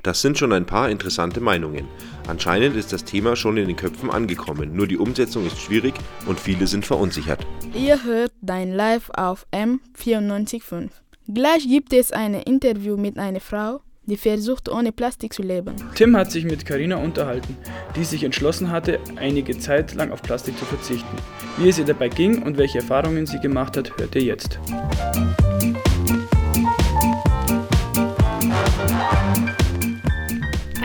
Das 0.01 0.21
sind 0.21 0.37
schon 0.37 0.53
ein 0.53 0.65
paar 0.65 0.89
interessante 0.89 1.39
Meinungen. 1.39 1.87
Anscheinend 2.27 2.75
ist 2.75 2.93
das 2.93 3.03
Thema 3.03 3.35
schon 3.35 3.57
in 3.57 3.67
den 3.67 3.75
Köpfen 3.75 4.09
angekommen, 4.09 4.75
nur 4.75 4.87
die 4.87 4.97
Umsetzung 4.97 5.45
ist 5.45 5.59
schwierig 5.59 5.93
und 6.25 6.39
viele 6.39 6.65
sind 6.65 6.85
verunsichert. 6.85 7.45
Ihr 7.73 8.03
hört 8.03 8.31
dein 8.41 8.71
Live 8.71 9.09
auf 9.11 9.45
M94.5. 9.51 10.89
Gleich 11.27 11.67
gibt 11.67 11.93
es 11.93 12.11
ein 12.11 12.33
Interview 12.33 12.97
mit 12.97 13.19
einer 13.19 13.41
Frau, 13.41 13.81
die 14.07 14.17
versucht 14.17 14.69
ohne 14.69 14.91
Plastik 14.91 15.33
zu 15.33 15.43
leben. 15.43 15.75
Tim 15.95 16.15
hat 16.17 16.31
sich 16.31 16.45
mit 16.45 16.65
Karina 16.65 16.95
unterhalten, 16.95 17.55
die 17.95 18.03
sich 18.03 18.23
entschlossen 18.23 18.71
hatte, 18.71 18.99
einige 19.17 19.59
Zeit 19.59 19.93
lang 19.93 20.11
auf 20.11 20.21
Plastik 20.21 20.57
zu 20.57 20.65
verzichten. 20.65 21.15
Wie 21.57 21.69
es 21.69 21.77
ihr 21.77 21.85
dabei 21.85 22.09
ging 22.09 22.41
und 22.41 22.57
welche 22.57 22.79
Erfahrungen 22.79 23.25
sie 23.25 23.39
gemacht 23.39 23.77
hat, 23.77 23.97
hört 23.97 24.15
ihr 24.15 24.23
jetzt. 24.23 24.59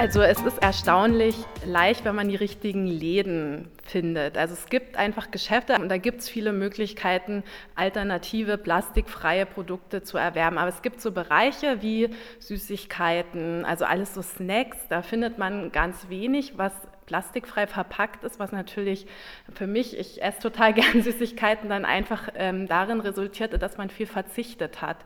Also 0.02 0.20
es 0.20 0.40
ist 0.40 0.60
erstaunlich 0.60 1.36
leicht, 1.64 2.04
wenn 2.04 2.16
man 2.16 2.28
die 2.28 2.34
richtigen 2.34 2.88
Läden 2.88 3.68
findet. 3.84 4.36
Also 4.36 4.54
es 4.54 4.66
gibt 4.66 4.96
einfach 4.96 5.30
Geschäfte 5.30 5.76
und 5.76 5.88
da 5.88 5.96
gibt 5.96 6.22
es 6.22 6.28
viele 6.28 6.52
Möglichkeiten, 6.52 7.44
alternative, 7.76 8.58
plastikfreie 8.58 9.46
Produkte 9.46 10.02
zu 10.02 10.18
erwerben. 10.18 10.58
Aber 10.58 10.70
es 10.70 10.82
gibt 10.82 11.00
so 11.00 11.12
Bereiche 11.12 11.82
wie 11.82 12.10
Süßigkeiten, 12.40 13.64
also 13.64 13.84
alles 13.84 14.12
so 14.12 14.22
Snacks, 14.22 14.88
da 14.88 15.02
findet 15.02 15.38
man 15.38 15.70
ganz 15.70 16.08
wenig, 16.08 16.58
was 16.58 16.72
plastikfrei 17.12 17.66
verpackt 17.66 18.24
ist, 18.24 18.38
was 18.38 18.52
natürlich 18.52 19.06
für 19.52 19.66
mich, 19.66 19.98
ich 19.98 20.22
esse 20.22 20.40
total 20.40 20.72
gern 20.74 21.02
Süßigkeiten, 21.02 21.68
dann 21.68 21.84
einfach 21.84 22.30
ähm, 22.36 22.66
darin 22.68 23.00
resultierte, 23.00 23.58
dass 23.58 23.76
man 23.76 23.90
viel 23.90 24.06
verzichtet 24.06 24.80
hat. 24.80 24.96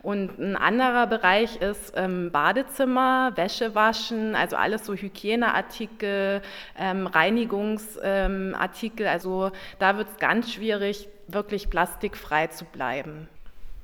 Und 0.00 0.38
ein 0.38 0.54
anderer 0.54 1.08
Bereich 1.08 1.56
ist 1.56 1.94
ähm, 1.96 2.30
Badezimmer, 2.30 3.32
Wäsche 3.34 3.74
waschen, 3.74 4.36
also 4.36 4.54
alles 4.54 4.86
so 4.86 4.94
Hygieneartikel, 4.94 6.42
ähm, 6.78 7.08
Reinigungsartikel. 7.08 9.08
also 9.08 9.50
da 9.80 9.96
wird 9.96 10.10
es 10.10 10.16
ganz 10.18 10.52
schwierig, 10.52 11.08
wirklich 11.26 11.70
plastikfrei 11.70 12.46
zu 12.46 12.66
bleiben. 12.66 13.26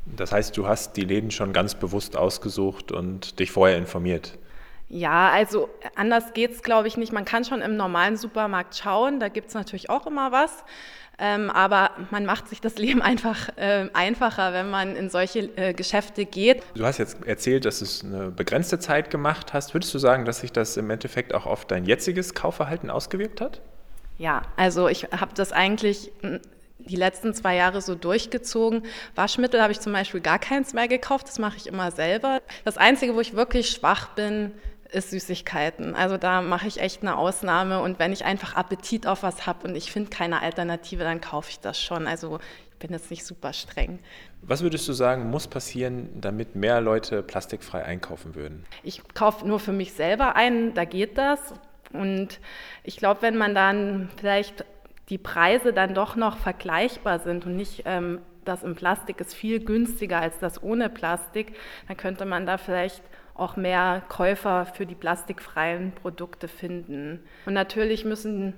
Das 0.07 0.31
heißt, 0.31 0.57
du 0.57 0.69
hast 0.69 0.97
die 0.97 1.05
Läden 1.05 1.33
schon 1.33 1.53
ganz 1.53 1.75
bewusst 1.75 2.17
ausgesucht 2.17 2.93
und 2.93 3.41
dich 3.41 3.51
vorher 3.51 3.77
informiert. 3.77 4.39
Ja, 4.95 5.31
also 5.31 5.69
anders 5.97 6.35
geht 6.35 6.53
es, 6.53 6.63
glaube 6.63 6.87
ich, 6.87 6.97
nicht. 6.97 7.13
Man 7.13 7.25
kann 7.25 7.45
schon 7.45 7.63
im 7.63 7.77
normalen 7.77 8.17
Supermarkt 8.17 8.77
schauen, 8.77 9.19
da 9.19 9.27
gibt 9.27 9.49
es 9.49 9.55
natürlich 9.55 9.91
auch 9.91 10.07
immer 10.07 10.31
was. 10.31 10.63
Ähm, 11.19 11.51
aber 11.51 11.91
man 12.13 12.25
macht 12.25 12.49
sich 12.49 12.61
das 12.61 12.79
Leben 12.79 13.03
einfach 13.03 13.49
äh, 13.57 13.89
einfacher, 13.93 14.53
wenn 14.53 14.71
man 14.71 14.95
in 14.95 15.11
solche 15.11 15.51
äh, 15.57 15.73
Geschäfte 15.75 16.25
geht. 16.25 16.63
Du 16.77 16.85
hast 16.85 16.99
jetzt 16.99 17.27
erzählt, 17.27 17.65
dass 17.65 17.81
du 17.81 17.87
es 17.87 18.05
eine 18.05 18.31
begrenzte 18.31 18.79
Zeit 18.79 19.11
gemacht 19.11 19.53
hast. 19.53 19.75
Würdest 19.75 19.93
du 19.95 19.99
sagen, 19.99 20.27
dass 20.27 20.43
sich 20.43 20.53
das 20.53 20.77
im 20.77 20.89
Endeffekt 20.91 21.35
auch 21.35 21.47
auf 21.47 21.65
dein 21.65 21.87
jetziges 21.87 22.35
Kaufverhalten 22.35 22.89
ausgewirkt 22.89 23.41
hat? 23.41 23.63
Ja, 24.17 24.43
also 24.57 24.87
ich 24.87 25.09
habe 25.11 25.35
das 25.35 25.51
eigentlich 25.51 26.13
die 26.79 26.97
letzten 26.97 27.35
zwei 27.35 27.57
Jahre 27.57 27.81
so 27.81 27.97
durchgezogen. 27.97 28.85
Waschmittel 29.17 29.61
habe 29.61 29.73
ich 29.73 29.81
zum 29.81 29.93
Beispiel 29.93 30.21
gar 30.21 30.39
keins 30.39 30.73
mehr 30.73 30.87
gekauft, 30.87 31.27
das 31.27 31.41
mache 31.41 31.57
ich 31.57 31.67
immer 31.67 31.91
selber. 31.91 32.43
Das 32.65 32.77
Einzige, 32.77 33.17
wo 33.17 33.21
ich 33.21 33.35
wirklich 33.35 33.71
schwach 33.71 34.11
bin, 34.11 34.53
ist 34.95 35.11
Süßigkeiten. 35.11 35.95
Also 35.95 36.17
da 36.17 36.41
mache 36.41 36.67
ich 36.67 36.81
echt 36.81 37.03
eine 37.03 37.17
Ausnahme 37.17 37.83
und 37.83 37.99
wenn 37.99 38.13
ich 38.13 38.25
einfach 38.25 38.55
Appetit 38.55 39.07
auf 39.07 39.23
was 39.23 39.47
habe 39.47 39.69
und 39.69 39.75
ich 39.75 39.91
finde 39.91 40.11
keine 40.11 40.41
Alternative, 40.41 41.05
dann 41.05 41.21
kaufe 41.21 41.51
ich 41.51 41.61
das 41.61 41.81
schon. 41.81 42.07
Also 42.07 42.39
ich 42.71 42.79
bin 42.79 42.93
jetzt 42.93 43.11
nicht 43.11 43.25
super 43.25 43.53
streng. 43.53 43.99
Was 44.43 44.63
würdest 44.63 44.89
du 44.89 44.93
sagen, 44.93 45.31
muss 45.31 45.49
passieren, 45.49 46.09
damit 46.21 46.55
mehr 46.55 46.81
Leute 46.81 47.23
plastikfrei 47.23 47.85
einkaufen 47.85 48.35
würden? 48.35 48.65
Ich 48.83 49.03
kaufe 49.15 49.47
nur 49.47 49.61
für 49.61 49.73
mich 49.73 49.93
selber 49.93 50.37
ein, 50.37 50.75
da 50.75 50.85
geht 50.85 51.19
das. 51.19 51.55
Und 51.93 52.41
ich 52.83 52.97
glaube, 52.97 53.23
wenn 53.23 53.37
man 53.37 53.55
dann 53.55 54.11
vielleicht 54.17 54.65
die 55.09 55.19
Preise 55.19 55.73
dann 55.73 55.95
doch 55.95 56.17
noch 56.17 56.37
vergleichbar 56.37 57.19
sind 57.19 57.47
und 57.47 57.57
nicht 57.57 57.83
ähm, 57.85 58.21
das 58.45 58.63
im 58.63 58.75
Plastik 58.75 59.21
ist 59.21 59.35
viel 59.35 59.61
günstiger 59.61 60.21
als 60.21 60.39
das 60.39 60.63
ohne 60.63 60.89
Plastik, 60.89 61.55
dann 61.89 61.97
könnte 61.97 62.25
man 62.25 62.47
da 62.47 62.59
vielleicht 62.59 63.03
auch 63.35 63.57
mehr 63.57 64.03
Käufer 64.09 64.67
für 64.67 64.87
die 64.87 64.95
plastikfreien 64.95 65.93
Produkte 65.93 66.49
finden. 66.49 67.21
Und 67.47 67.55
natürlich 67.55 68.05
müssen 68.05 68.55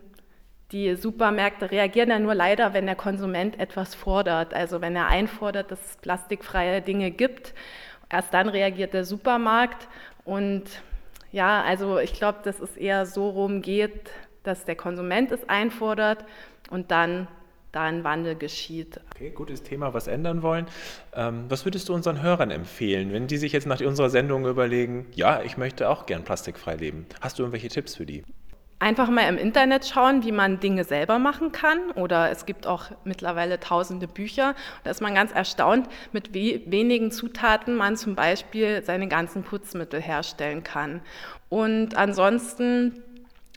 die 0.73 0.97
Supermärkte 0.97 1.71
reagieren 1.71 2.11
ja 2.11 2.18
nur 2.18 2.35
leider, 2.35 2.75
wenn 2.75 2.87
der 2.87 2.97
Konsument 2.97 3.59
etwas 3.59 3.95
fordert. 3.95 4.52
Also 4.52 4.80
wenn 4.80 4.97
er 4.97 5.06
einfordert, 5.06 5.71
dass 5.71 5.85
es 5.85 5.97
plastikfreie 5.97 6.83
Dinge 6.83 7.11
gibt, 7.11 7.54
erst 8.11 8.35
dann 8.35 8.49
reagiert 8.49 8.92
der 8.92 9.04
Supermarkt. 9.04 9.88
Und 10.25 10.64
ja, 11.33 11.62
also 11.62 11.99
ich 11.99 12.14
glaube, 12.14 12.40
dass 12.42 12.61
es 12.61 12.76
eher 12.76 13.06
so 13.06 13.30
rumgeht, 13.30 14.11
dass 14.42 14.64
der 14.64 14.76
Konsument 14.76 15.30
es 15.33 15.49
einfordert 15.49 16.25
und 16.71 16.90
dann 16.90 17.28
da 17.76 17.83
ein 17.83 18.04
Wandel 18.04 18.35
geschieht. 18.35 19.00
Okay, 19.14 19.30
gutes 19.30 19.62
Thema, 19.62 19.92
was 19.92 20.06
ändern 20.06 20.42
wollen. 20.42 20.66
Ähm, 21.14 21.45
was 21.49 21.64
würdest 21.64 21.88
du 21.88 21.95
unseren 21.95 22.23
Hörern 22.23 22.50
empfehlen, 22.50 23.12
wenn 23.12 23.26
die 23.26 23.37
sich 23.37 23.52
jetzt 23.52 23.66
nach 23.66 23.80
unserer 23.80 24.09
Sendung 24.09 24.47
überlegen, 24.47 25.06
ja, 25.14 25.42
ich 25.42 25.59
möchte 25.59 25.88
auch 25.90 26.06
gern 26.06 26.25
plastikfrei 26.25 26.76
leben? 26.76 27.06
Hast 27.21 27.38
du 27.38 27.42
irgendwelche 27.42 27.68
Tipps 27.68 27.95
für 27.95 28.06
die? 28.06 28.25
Einfach 28.78 29.09
mal 29.09 29.28
im 29.28 29.38
Internet 29.38 29.87
schauen, 29.87 30.23
wie 30.25 30.33
man 30.33 30.61
Dinge 30.61 30.85
selber 30.85 31.18
machen 31.18 31.52
kann. 31.52 31.90
Oder 31.92 32.30
es 32.30 32.45
gibt 32.45 32.66
auch 32.66 32.90
mittlerweile 33.04 33.61
tausende 33.61 34.06
Bücher. 34.06 34.54
Da 34.85 34.90
ist 34.90 35.00
man 35.00 35.14
ganz 35.14 35.33
erstaunt, 35.33 35.88
mit 36.12 36.35
wie 36.35 36.62
wenigen 36.66 37.11
Zutaten 37.11 37.75
man 37.75 37.97
zum 37.97 38.14
Beispiel 38.14 38.83
seine 38.85 39.09
ganzen 39.09 39.45
Putzmittel 39.45 40.00
herstellen 40.00 40.62
kann. 40.62 41.00
Und 41.49 41.97
ansonsten 41.97 43.02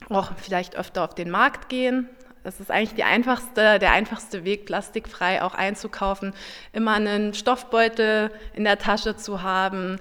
auch 0.09 0.31
vielleicht 0.37 0.77
öfter 0.77 1.03
auf 1.03 1.15
den 1.15 1.29
Markt 1.29 1.69
gehen. 1.69 2.09
Das 2.49 2.59
ist 2.59 2.71
eigentlich 2.71 3.05
einfachste, 3.05 3.77
der 3.77 3.91
einfachste 3.91 4.43
Weg, 4.43 4.65
plastikfrei 4.65 5.43
auch 5.43 5.53
einzukaufen. 5.53 6.33
Immer 6.73 6.93
einen 6.93 7.35
Stoffbeutel 7.35 8.31
in 8.55 8.63
der 8.63 8.79
Tasche 8.79 9.15
zu 9.15 9.43
haben, 9.43 9.99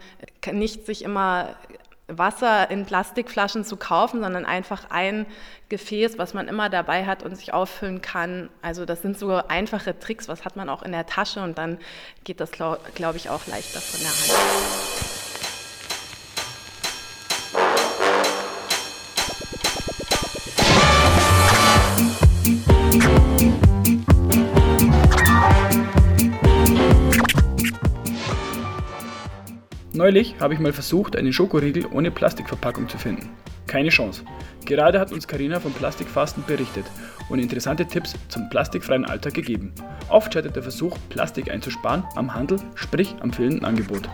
nicht 0.51 0.87
sich 0.87 1.05
immer 1.05 1.57
Wasser 2.07 2.71
in 2.71 2.87
Plastikflaschen 2.87 3.67
zu 3.67 3.77
kaufen, 3.77 4.23
sondern 4.23 4.47
einfach 4.47 4.87
ein 4.89 5.27
Gefäß, 5.69 6.17
was 6.17 6.33
man 6.33 6.49
immer 6.49 6.71
dabei 6.71 7.05
hat 7.05 7.23
und 7.23 7.37
sich 7.37 7.53
auffüllen 7.53 8.01
kann. 8.01 8.49
Also 8.63 8.87
das 8.87 9.03
sind 9.03 9.19
so 9.19 9.35
einfache 9.35 9.99
Tricks, 9.99 10.27
was 10.27 10.47
hat 10.47 10.57
man 10.57 10.71
auch 10.71 10.83
in 10.83 10.93
der 10.93 11.05
Tasche 11.05 11.43
und 11.43 11.59
dann 11.59 11.77
geht 12.25 12.41
das, 12.41 12.51
glaube 12.51 12.81
glaub 12.95 13.15
ich, 13.15 13.29
auch 13.29 13.47
leichter 13.47 13.83
von 13.83 14.01
der 14.01 14.09
Hand. 14.09 15.18
Neulich 30.09 30.37
habe 30.41 30.55
ich 30.55 30.61
mal 30.61 30.73
versucht, 30.73 31.17
einen 31.17 31.35
Schokoriegel 31.35 31.85
ohne 31.93 32.11
Plastikverpackung 32.11 32.89
zu 32.89 32.97
finden. 32.97 33.29
Keine 33.67 33.91
Chance. 33.91 34.23
Gerade 34.65 34.99
hat 34.99 35.13
uns 35.13 35.29
Karina 35.29 35.61
vom 35.61 35.71
Plastikfasten 35.71 36.43
berichtet 36.47 36.87
und 37.29 37.41
interessante 37.41 37.85
Tipps 37.85 38.15
zum 38.29 38.49
plastikfreien 38.49 39.05
Alltag 39.05 39.35
gegeben. 39.35 39.71
Oft 40.09 40.33
scheitert 40.33 40.57
der 40.57 40.63
Versuch, 40.63 40.97
Plastik 41.11 41.51
einzusparen, 41.51 42.05
am 42.17 42.35
Handel, 42.35 42.59
sprich 42.75 43.17
am 43.21 43.35
fehlenden 43.35 43.67
Angebot. 43.67 44.09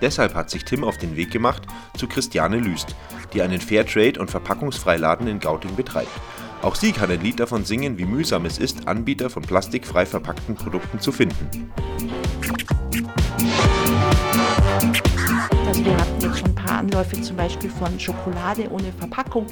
Deshalb 0.00 0.34
hat 0.34 0.50
sich 0.50 0.64
Tim 0.64 0.82
auf 0.82 0.98
den 0.98 1.14
Weg 1.14 1.30
gemacht 1.30 1.62
zu 1.96 2.08
Christiane 2.08 2.58
Lüst, 2.58 2.96
die 3.32 3.40
einen 3.40 3.60
Fairtrade- 3.60 4.18
und 4.18 4.32
Verpackungsfreiladen 4.32 5.28
in 5.28 5.38
Gauting 5.38 5.76
betreibt. 5.76 6.10
Auch 6.62 6.74
sie 6.74 6.90
kann 6.90 7.08
ein 7.08 7.22
Lied 7.22 7.38
davon 7.38 7.64
singen, 7.64 7.98
wie 7.98 8.04
mühsam 8.04 8.46
es 8.46 8.58
ist, 8.58 8.88
Anbieter 8.88 9.30
von 9.30 9.44
plastikfrei 9.44 10.06
verpackten 10.06 10.56
Produkten 10.56 10.98
zu 10.98 11.12
finden. 11.12 11.70
Wir 15.86 15.96
hatten 15.96 16.20
jetzt 16.20 16.38
schon 16.40 16.48
ein 16.48 16.54
paar 16.56 16.78
Anläufe 16.78 17.22
zum 17.22 17.36
Beispiel 17.36 17.70
von 17.70 18.00
Schokolade 18.00 18.68
ohne 18.72 18.90
Verpackung, 18.90 19.46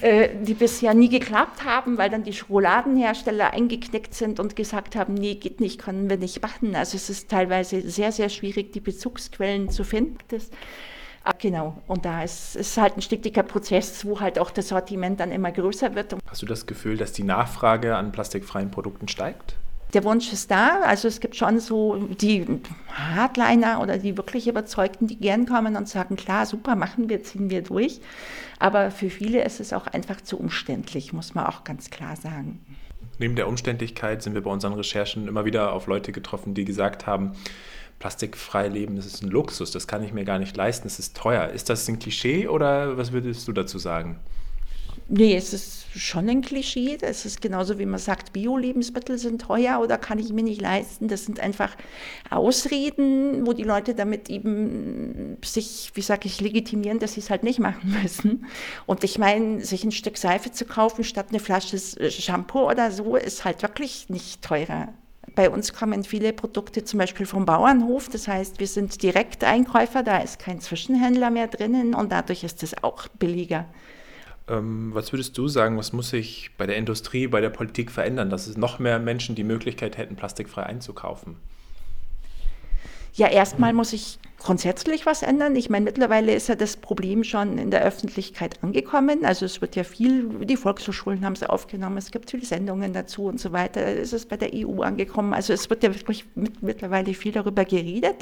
äh, 0.00 0.28
die 0.40 0.54
bisher 0.54 0.94
nie 0.94 1.08
geklappt 1.08 1.64
haben, 1.64 1.98
weil 1.98 2.10
dann 2.10 2.22
die 2.22 2.32
Schokoladenhersteller 2.32 3.52
eingeknickt 3.52 4.14
sind 4.14 4.38
und 4.38 4.54
gesagt 4.54 4.94
haben, 4.94 5.14
nee, 5.14 5.34
geht 5.34 5.58
nicht, 5.58 5.80
können 5.80 6.08
wir 6.08 6.16
nicht 6.16 6.40
machen. 6.42 6.76
Also 6.76 6.96
es 6.96 7.10
ist 7.10 7.28
teilweise 7.28 7.90
sehr, 7.90 8.12
sehr 8.12 8.28
schwierig, 8.28 8.72
die 8.72 8.78
Bezugsquellen 8.78 9.68
zu 9.68 9.82
finden. 9.82 10.18
Das, 10.28 10.48
ah, 11.24 11.32
Genau, 11.36 11.82
und 11.88 12.04
da 12.04 12.22
ist 12.22 12.54
es 12.54 12.76
halt 12.76 12.96
ein 12.96 13.02
stetiger 13.02 13.42
Prozess, 13.42 14.04
wo 14.04 14.20
halt 14.20 14.38
auch 14.38 14.52
das 14.52 14.68
Sortiment 14.68 15.18
dann 15.18 15.32
immer 15.32 15.50
größer 15.50 15.96
wird. 15.96 16.14
Hast 16.24 16.42
du 16.42 16.46
das 16.46 16.66
Gefühl, 16.66 16.96
dass 16.96 17.10
die 17.14 17.24
Nachfrage 17.24 17.96
an 17.96 18.12
plastikfreien 18.12 18.70
Produkten 18.70 19.08
steigt? 19.08 19.56
Der 19.92 20.04
Wunsch 20.04 20.32
ist 20.32 20.50
da. 20.50 20.80
Also 20.82 21.08
es 21.08 21.20
gibt 21.20 21.36
schon 21.36 21.60
so 21.60 21.96
die 21.96 22.46
Hardliner 22.88 23.80
oder 23.80 23.98
die 23.98 24.16
wirklich 24.16 24.48
Überzeugten, 24.48 25.06
die 25.06 25.16
gern 25.16 25.46
kommen 25.46 25.76
und 25.76 25.88
sagen, 25.88 26.16
klar, 26.16 26.46
super, 26.46 26.76
machen 26.76 27.08
wir, 27.08 27.22
ziehen 27.22 27.50
wir 27.50 27.62
durch. 27.62 28.00
Aber 28.58 28.90
für 28.90 29.10
viele 29.10 29.44
ist 29.44 29.60
es 29.60 29.72
auch 29.72 29.86
einfach 29.86 30.20
zu 30.20 30.38
umständlich, 30.38 31.12
muss 31.12 31.34
man 31.34 31.46
auch 31.46 31.64
ganz 31.64 31.90
klar 31.90 32.16
sagen. 32.16 32.64
Neben 33.18 33.36
der 33.36 33.48
Umständlichkeit 33.48 34.22
sind 34.22 34.34
wir 34.34 34.42
bei 34.42 34.50
unseren 34.50 34.72
Recherchen 34.72 35.28
immer 35.28 35.44
wieder 35.44 35.72
auf 35.72 35.86
Leute 35.86 36.12
getroffen, 36.12 36.54
die 36.54 36.64
gesagt 36.64 37.06
haben, 37.06 37.32
plastikfrei 37.98 38.68
leben, 38.68 38.96
das 38.96 39.06
ist 39.06 39.22
ein 39.22 39.30
Luxus, 39.30 39.70
das 39.70 39.86
kann 39.86 40.02
ich 40.02 40.12
mir 40.12 40.24
gar 40.24 40.38
nicht 40.38 40.56
leisten, 40.56 40.84
das 40.84 40.98
ist 40.98 41.16
teuer. 41.16 41.48
Ist 41.48 41.68
das 41.68 41.86
ein 41.88 41.98
Klischee 41.98 42.48
oder 42.48 42.96
was 42.96 43.12
würdest 43.12 43.46
du 43.46 43.52
dazu 43.52 43.78
sagen? 43.78 44.18
Nee, 45.08 45.36
es 45.36 45.52
ist 45.52 45.86
schon 45.94 46.28
ein 46.28 46.42
Klischee. 46.42 46.96
Es 47.00 47.26
ist 47.26 47.40
genauso, 47.40 47.78
wie 47.78 47.86
man 47.86 47.98
sagt, 47.98 48.32
Bio-Lebensmittel 48.32 49.18
sind 49.18 49.42
teuer 49.42 49.80
oder 49.80 49.98
kann 49.98 50.18
ich 50.18 50.32
mir 50.32 50.42
nicht 50.42 50.60
leisten. 50.60 51.08
Das 51.08 51.24
sind 51.24 51.40
einfach 51.40 51.76
Ausreden, 52.30 53.46
wo 53.46 53.52
die 53.52 53.64
Leute 53.64 53.94
damit 53.94 54.30
eben 54.30 55.36
sich, 55.44 55.90
wie 55.94 56.00
sage 56.00 56.26
ich, 56.26 56.40
legitimieren, 56.40 56.98
dass 56.98 57.14
sie 57.14 57.20
es 57.20 57.30
halt 57.30 57.42
nicht 57.42 57.58
machen 57.58 57.96
müssen. 58.02 58.46
Und 58.86 59.04
ich 59.04 59.18
meine, 59.18 59.64
sich 59.64 59.84
ein 59.84 59.92
Stück 59.92 60.16
Seife 60.16 60.50
zu 60.50 60.64
kaufen 60.64 61.04
statt 61.04 61.26
eine 61.30 61.40
Flasche 61.40 61.78
Shampoo 61.78 62.70
oder 62.70 62.90
so, 62.90 63.16
ist 63.16 63.44
halt 63.44 63.62
wirklich 63.62 64.08
nicht 64.08 64.42
teurer. 64.42 64.88
Bei 65.34 65.48
uns 65.48 65.72
kommen 65.72 66.04
viele 66.04 66.32
Produkte 66.32 66.84
zum 66.84 66.98
Beispiel 66.98 67.26
vom 67.26 67.46
Bauernhof. 67.46 68.08
Das 68.08 68.28
heißt, 68.28 68.60
wir 68.60 68.66
sind 68.66 69.02
Direkteinkäufer, 69.02 70.02
da 70.02 70.18
ist 70.18 70.38
kein 70.38 70.60
Zwischenhändler 70.60 71.30
mehr 71.30 71.48
drinnen 71.48 71.94
und 71.94 72.12
dadurch 72.12 72.44
ist 72.44 72.62
es 72.62 72.82
auch 72.82 73.08
billiger. 73.08 73.66
Ähm, 74.48 74.90
was 74.92 75.12
würdest 75.12 75.36
du 75.38 75.48
sagen, 75.48 75.76
was 75.78 75.92
muss 75.92 76.10
sich 76.10 76.50
bei 76.58 76.66
der 76.66 76.76
Industrie, 76.76 77.26
bei 77.26 77.40
der 77.40 77.50
Politik 77.50 77.90
verändern, 77.90 78.30
dass 78.30 78.46
es 78.46 78.56
noch 78.56 78.78
mehr 78.78 78.98
Menschen 78.98 79.34
die 79.34 79.44
Möglichkeit 79.44 79.96
hätten, 79.96 80.16
plastikfrei 80.16 80.64
einzukaufen? 80.64 81.36
Ja, 83.14 83.28
erstmal 83.28 83.74
muss 83.74 83.92
ich 83.92 84.18
grundsätzlich 84.38 85.04
was 85.04 85.22
ändern. 85.22 85.54
Ich 85.54 85.68
meine, 85.68 85.84
mittlerweile 85.84 86.34
ist 86.34 86.48
ja 86.48 86.54
das 86.54 86.76
Problem 86.76 87.24
schon 87.24 87.58
in 87.58 87.70
der 87.70 87.82
Öffentlichkeit 87.82 88.58
angekommen. 88.62 89.24
Also 89.24 89.44
es 89.44 89.60
wird 89.60 89.76
ja 89.76 89.84
viel, 89.84 90.28
die 90.46 90.56
Volkshochschulen 90.56 91.24
haben 91.24 91.34
es 91.34 91.42
aufgenommen, 91.42 91.98
es 91.98 92.10
gibt 92.10 92.30
viele 92.30 92.44
Sendungen 92.44 92.94
dazu 92.94 93.24
und 93.24 93.38
so 93.38 93.52
weiter. 93.52 93.82
Es 93.82 94.14
ist 94.14 94.30
bei 94.30 94.38
der 94.38 94.50
EU 94.54 94.80
angekommen. 94.80 95.34
Also 95.34 95.52
es 95.52 95.68
wird 95.68 95.82
ja 95.82 95.94
wirklich 95.94 96.24
mit, 96.34 96.62
mittlerweile 96.62 97.12
viel 97.12 97.32
darüber 97.32 97.66
geredet. 97.66 98.16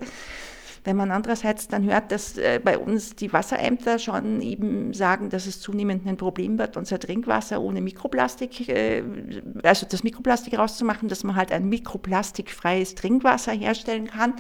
Wenn 0.83 0.97
man 0.97 1.11
andererseits 1.11 1.69
dann 1.69 1.85
hört, 1.85 2.11
dass 2.11 2.39
äh, 2.39 2.59
bei 2.63 2.79
uns 2.79 3.15
die 3.15 3.33
Wasserämter 3.33 3.99
schon 3.99 4.41
eben 4.41 4.95
sagen, 4.95 5.29
dass 5.29 5.47
es 5.47 5.61
zunehmend 5.61 6.07
ein 6.07 6.17
Problem 6.17 6.59
wird, 6.59 6.77
unser 6.79 6.99
Trinkwasser 6.99 7.61
ohne 7.61 7.83
Mikroplastik, 7.83 8.69
äh, 8.69 9.03
also 9.63 9.87
das 9.89 10.03
Mikroplastik 10.03 10.59
rauszumachen, 10.59 11.09
dass 11.09 11.23
man 11.23 11.37
halt 11.37 11.53
ein 11.53 11.69
mikroplastikfreies 11.69 12.95
Trinkwasser 12.95 13.53
herstellen 13.53 14.07
kann, 14.07 14.35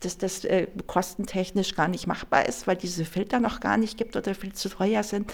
dass 0.00 0.18
das 0.18 0.44
äh, 0.44 0.66
kostentechnisch 0.86 1.76
gar 1.76 1.86
nicht 1.86 2.08
machbar 2.08 2.48
ist, 2.48 2.66
weil 2.66 2.76
diese 2.76 3.04
Filter 3.04 3.38
noch 3.38 3.60
gar 3.60 3.76
nicht 3.76 3.96
gibt 3.96 4.16
oder 4.16 4.34
viel 4.34 4.52
zu 4.52 4.68
teuer 4.68 5.04
sind, 5.04 5.32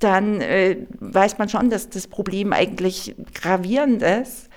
dann 0.00 0.40
weiß 0.40 1.38
man 1.38 1.48
schon, 1.48 1.70
dass 1.70 1.88
das 1.88 2.08
Problem 2.08 2.52
eigentlich 2.52 3.14
gravierend 3.34 4.02
ist. 4.02 4.48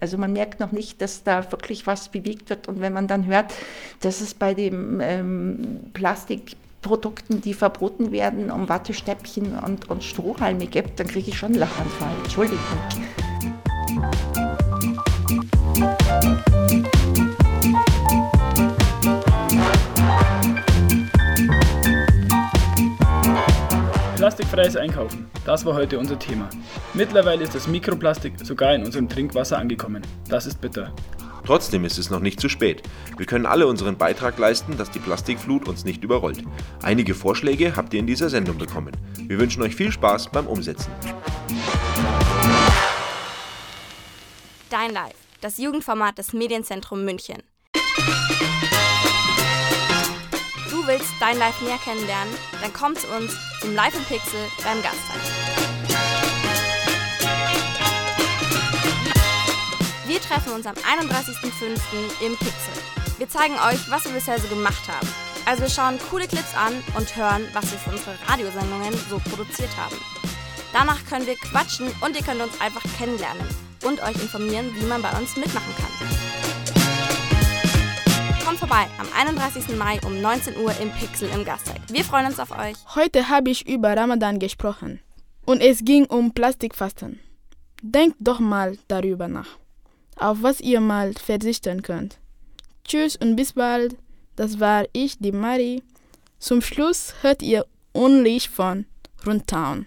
Also 0.00 0.18
man 0.18 0.32
merkt 0.32 0.60
noch 0.60 0.72
nicht, 0.72 1.00
dass 1.00 1.22
da 1.22 1.50
wirklich 1.50 1.86
was 1.86 2.08
bewegt 2.08 2.50
wird. 2.50 2.68
Und 2.68 2.80
wenn 2.80 2.92
man 2.92 3.08
dann 3.08 3.26
hört, 3.26 3.52
dass 4.00 4.20
es 4.20 4.34
bei 4.34 4.54
den 4.54 5.00
ähm, 5.02 5.80
Plastikprodukten, 5.92 7.40
die 7.40 7.54
verboten 7.54 8.12
werden, 8.12 8.50
um 8.50 8.68
Wattestäbchen 8.68 9.58
und, 9.58 9.90
und 9.90 10.04
Strohhalme 10.04 10.66
gibt, 10.66 11.00
dann 11.00 11.06
kriege 11.06 11.30
ich 11.30 11.38
schon 11.38 11.52
einen 11.52 11.60
Lachanfall. 11.60 12.12
Entschuldigung. 12.24 12.58
Plastikfreies 24.52 24.76
Einkaufen, 24.76 25.30
das 25.46 25.64
war 25.64 25.72
heute 25.72 25.98
unser 25.98 26.18
Thema. 26.18 26.50
Mittlerweile 26.92 27.42
ist 27.42 27.54
das 27.54 27.66
Mikroplastik 27.68 28.34
sogar 28.42 28.74
in 28.74 28.84
unserem 28.84 29.08
Trinkwasser 29.08 29.56
angekommen. 29.56 30.02
Das 30.28 30.44
ist 30.44 30.60
bitter. 30.60 30.94
Trotzdem 31.46 31.86
ist 31.86 31.96
es 31.96 32.10
noch 32.10 32.20
nicht 32.20 32.38
zu 32.38 32.50
spät. 32.50 32.82
Wir 33.16 33.24
können 33.24 33.46
alle 33.46 33.66
unseren 33.66 33.96
Beitrag 33.96 34.38
leisten, 34.38 34.76
dass 34.76 34.90
die 34.90 34.98
Plastikflut 34.98 35.68
uns 35.68 35.86
nicht 35.86 36.04
überrollt. 36.04 36.44
Einige 36.82 37.14
Vorschläge 37.14 37.76
habt 37.76 37.94
ihr 37.94 38.00
in 38.00 38.06
dieser 38.06 38.28
Sendung 38.28 38.58
bekommen. 38.58 38.92
Wir 39.26 39.38
wünschen 39.38 39.62
euch 39.62 39.74
viel 39.74 39.90
Spaß 39.90 40.30
beim 40.30 40.46
Umsetzen. 40.46 40.92
Dein 44.68 44.92
Live, 44.92 45.16
das 45.40 45.56
Jugendformat 45.56 46.18
des 46.18 46.34
Medienzentrum 46.34 47.06
München. 47.06 47.42
Du 50.82 50.88
willst 50.88 51.12
Dein 51.20 51.38
Live 51.38 51.60
näher 51.60 51.78
kennenlernen? 51.78 52.34
Dann 52.60 52.72
komm 52.72 52.96
zu 52.96 53.06
uns 53.06 53.32
zum 53.60 53.72
Live 53.72 53.94
im 53.94 54.02
Pixel 54.04 54.40
beim 54.64 54.82
Gasttag. 54.82 55.20
Wir 60.06 60.20
treffen 60.20 60.52
uns 60.52 60.66
am 60.66 60.74
31.05. 60.74 62.26
im 62.26 62.36
Pixel. 62.36 62.82
Wir 63.18 63.28
zeigen 63.28 63.54
euch, 63.54 63.88
was 63.90 64.06
wir 64.06 64.12
bisher 64.12 64.40
so 64.40 64.48
gemacht 64.48 64.88
haben. 64.88 65.06
Also 65.46 65.62
wir 65.62 65.70
schauen 65.70 66.00
coole 66.10 66.26
Clips 66.26 66.56
an 66.56 66.74
und 66.96 67.14
hören, 67.14 67.46
was 67.52 67.70
wir 67.70 67.78
für 67.78 67.90
unsere 67.90 68.18
Radiosendungen 68.26 68.92
so 69.08 69.20
produziert 69.20 69.70
haben. 69.76 69.96
Danach 70.72 71.04
können 71.08 71.26
wir 71.26 71.36
quatschen 71.36 71.92
und 72.00 72.16
ihr 72.16 72.24
könnt 72.24 72.42
uns 72.42 72.60
einfach 72.60 72.82
kennenlernen 72.98 73.46
und 73.84 74.02
euch 74.02 74.16
informieren, 74.20 74.74
wie 74.74 74.86
man 74.86 75.00
bei 75.00 75.12
uns 75.12 75.36
mitmachen 75.36 75.74
kann. 75.76 76.21
Kommt 78.52 78.70
vorbei 78.70 78.86
am 78.98 79.06
31. 79.16 79.78
Mai 79.78 79.98
um 80.04 80.20
19 80.20 80.58
Uhr 80.58 80.78
im 80.78 80.90
Pixel 80.90 81.30
im 81.30 81.42
Gasteig. 81.42 81.80
Wir 81.88 82.04
freuen 82.04 82.26
uns 82.26 82.38
auf 82.38 82.50
euch. 82.50 82.76
Heute 82.94 83.30
habe 83.30 83.48
ich 83.48 83.66
über 83.66 83.96
Ramadan 83.96 84.38
gesprochen 84.38 85.00
und 85.46 85.62
es 85.62 85.82
ging 85.82 86.04
um 86.04 86.34
Plastikfasten. 86.34 87.18
Denkt 87.80 88.16
doch 88.20 88.40
mal 88.40 88.76
darüber 88.88 89.26
nach, 89.26 89.48
auf 90.16 90.42
was 90.42 90.60
ihr 90.60 90.80
mal 90.80 91.14
verzichten 91.14 91.80
könnt. 91.80 92.18
Tschüss 92.84 93.16
und 93.16 93.36
bis 93.36 93.54
bald. 93.54 93.96
Das 94.36 94.60
war 94.60 94.84
ich, 94.92 95.18
die 95.18 95.32
Mari. 95.32 95.82
Zum 96.38 96.60
Schluss 96.60 97.14
hört 97.22 97.40
ihr 97.40 97.64
Unleash 97.94 98.50
von 98.50 98.84
Rundtown. 99.26 99.86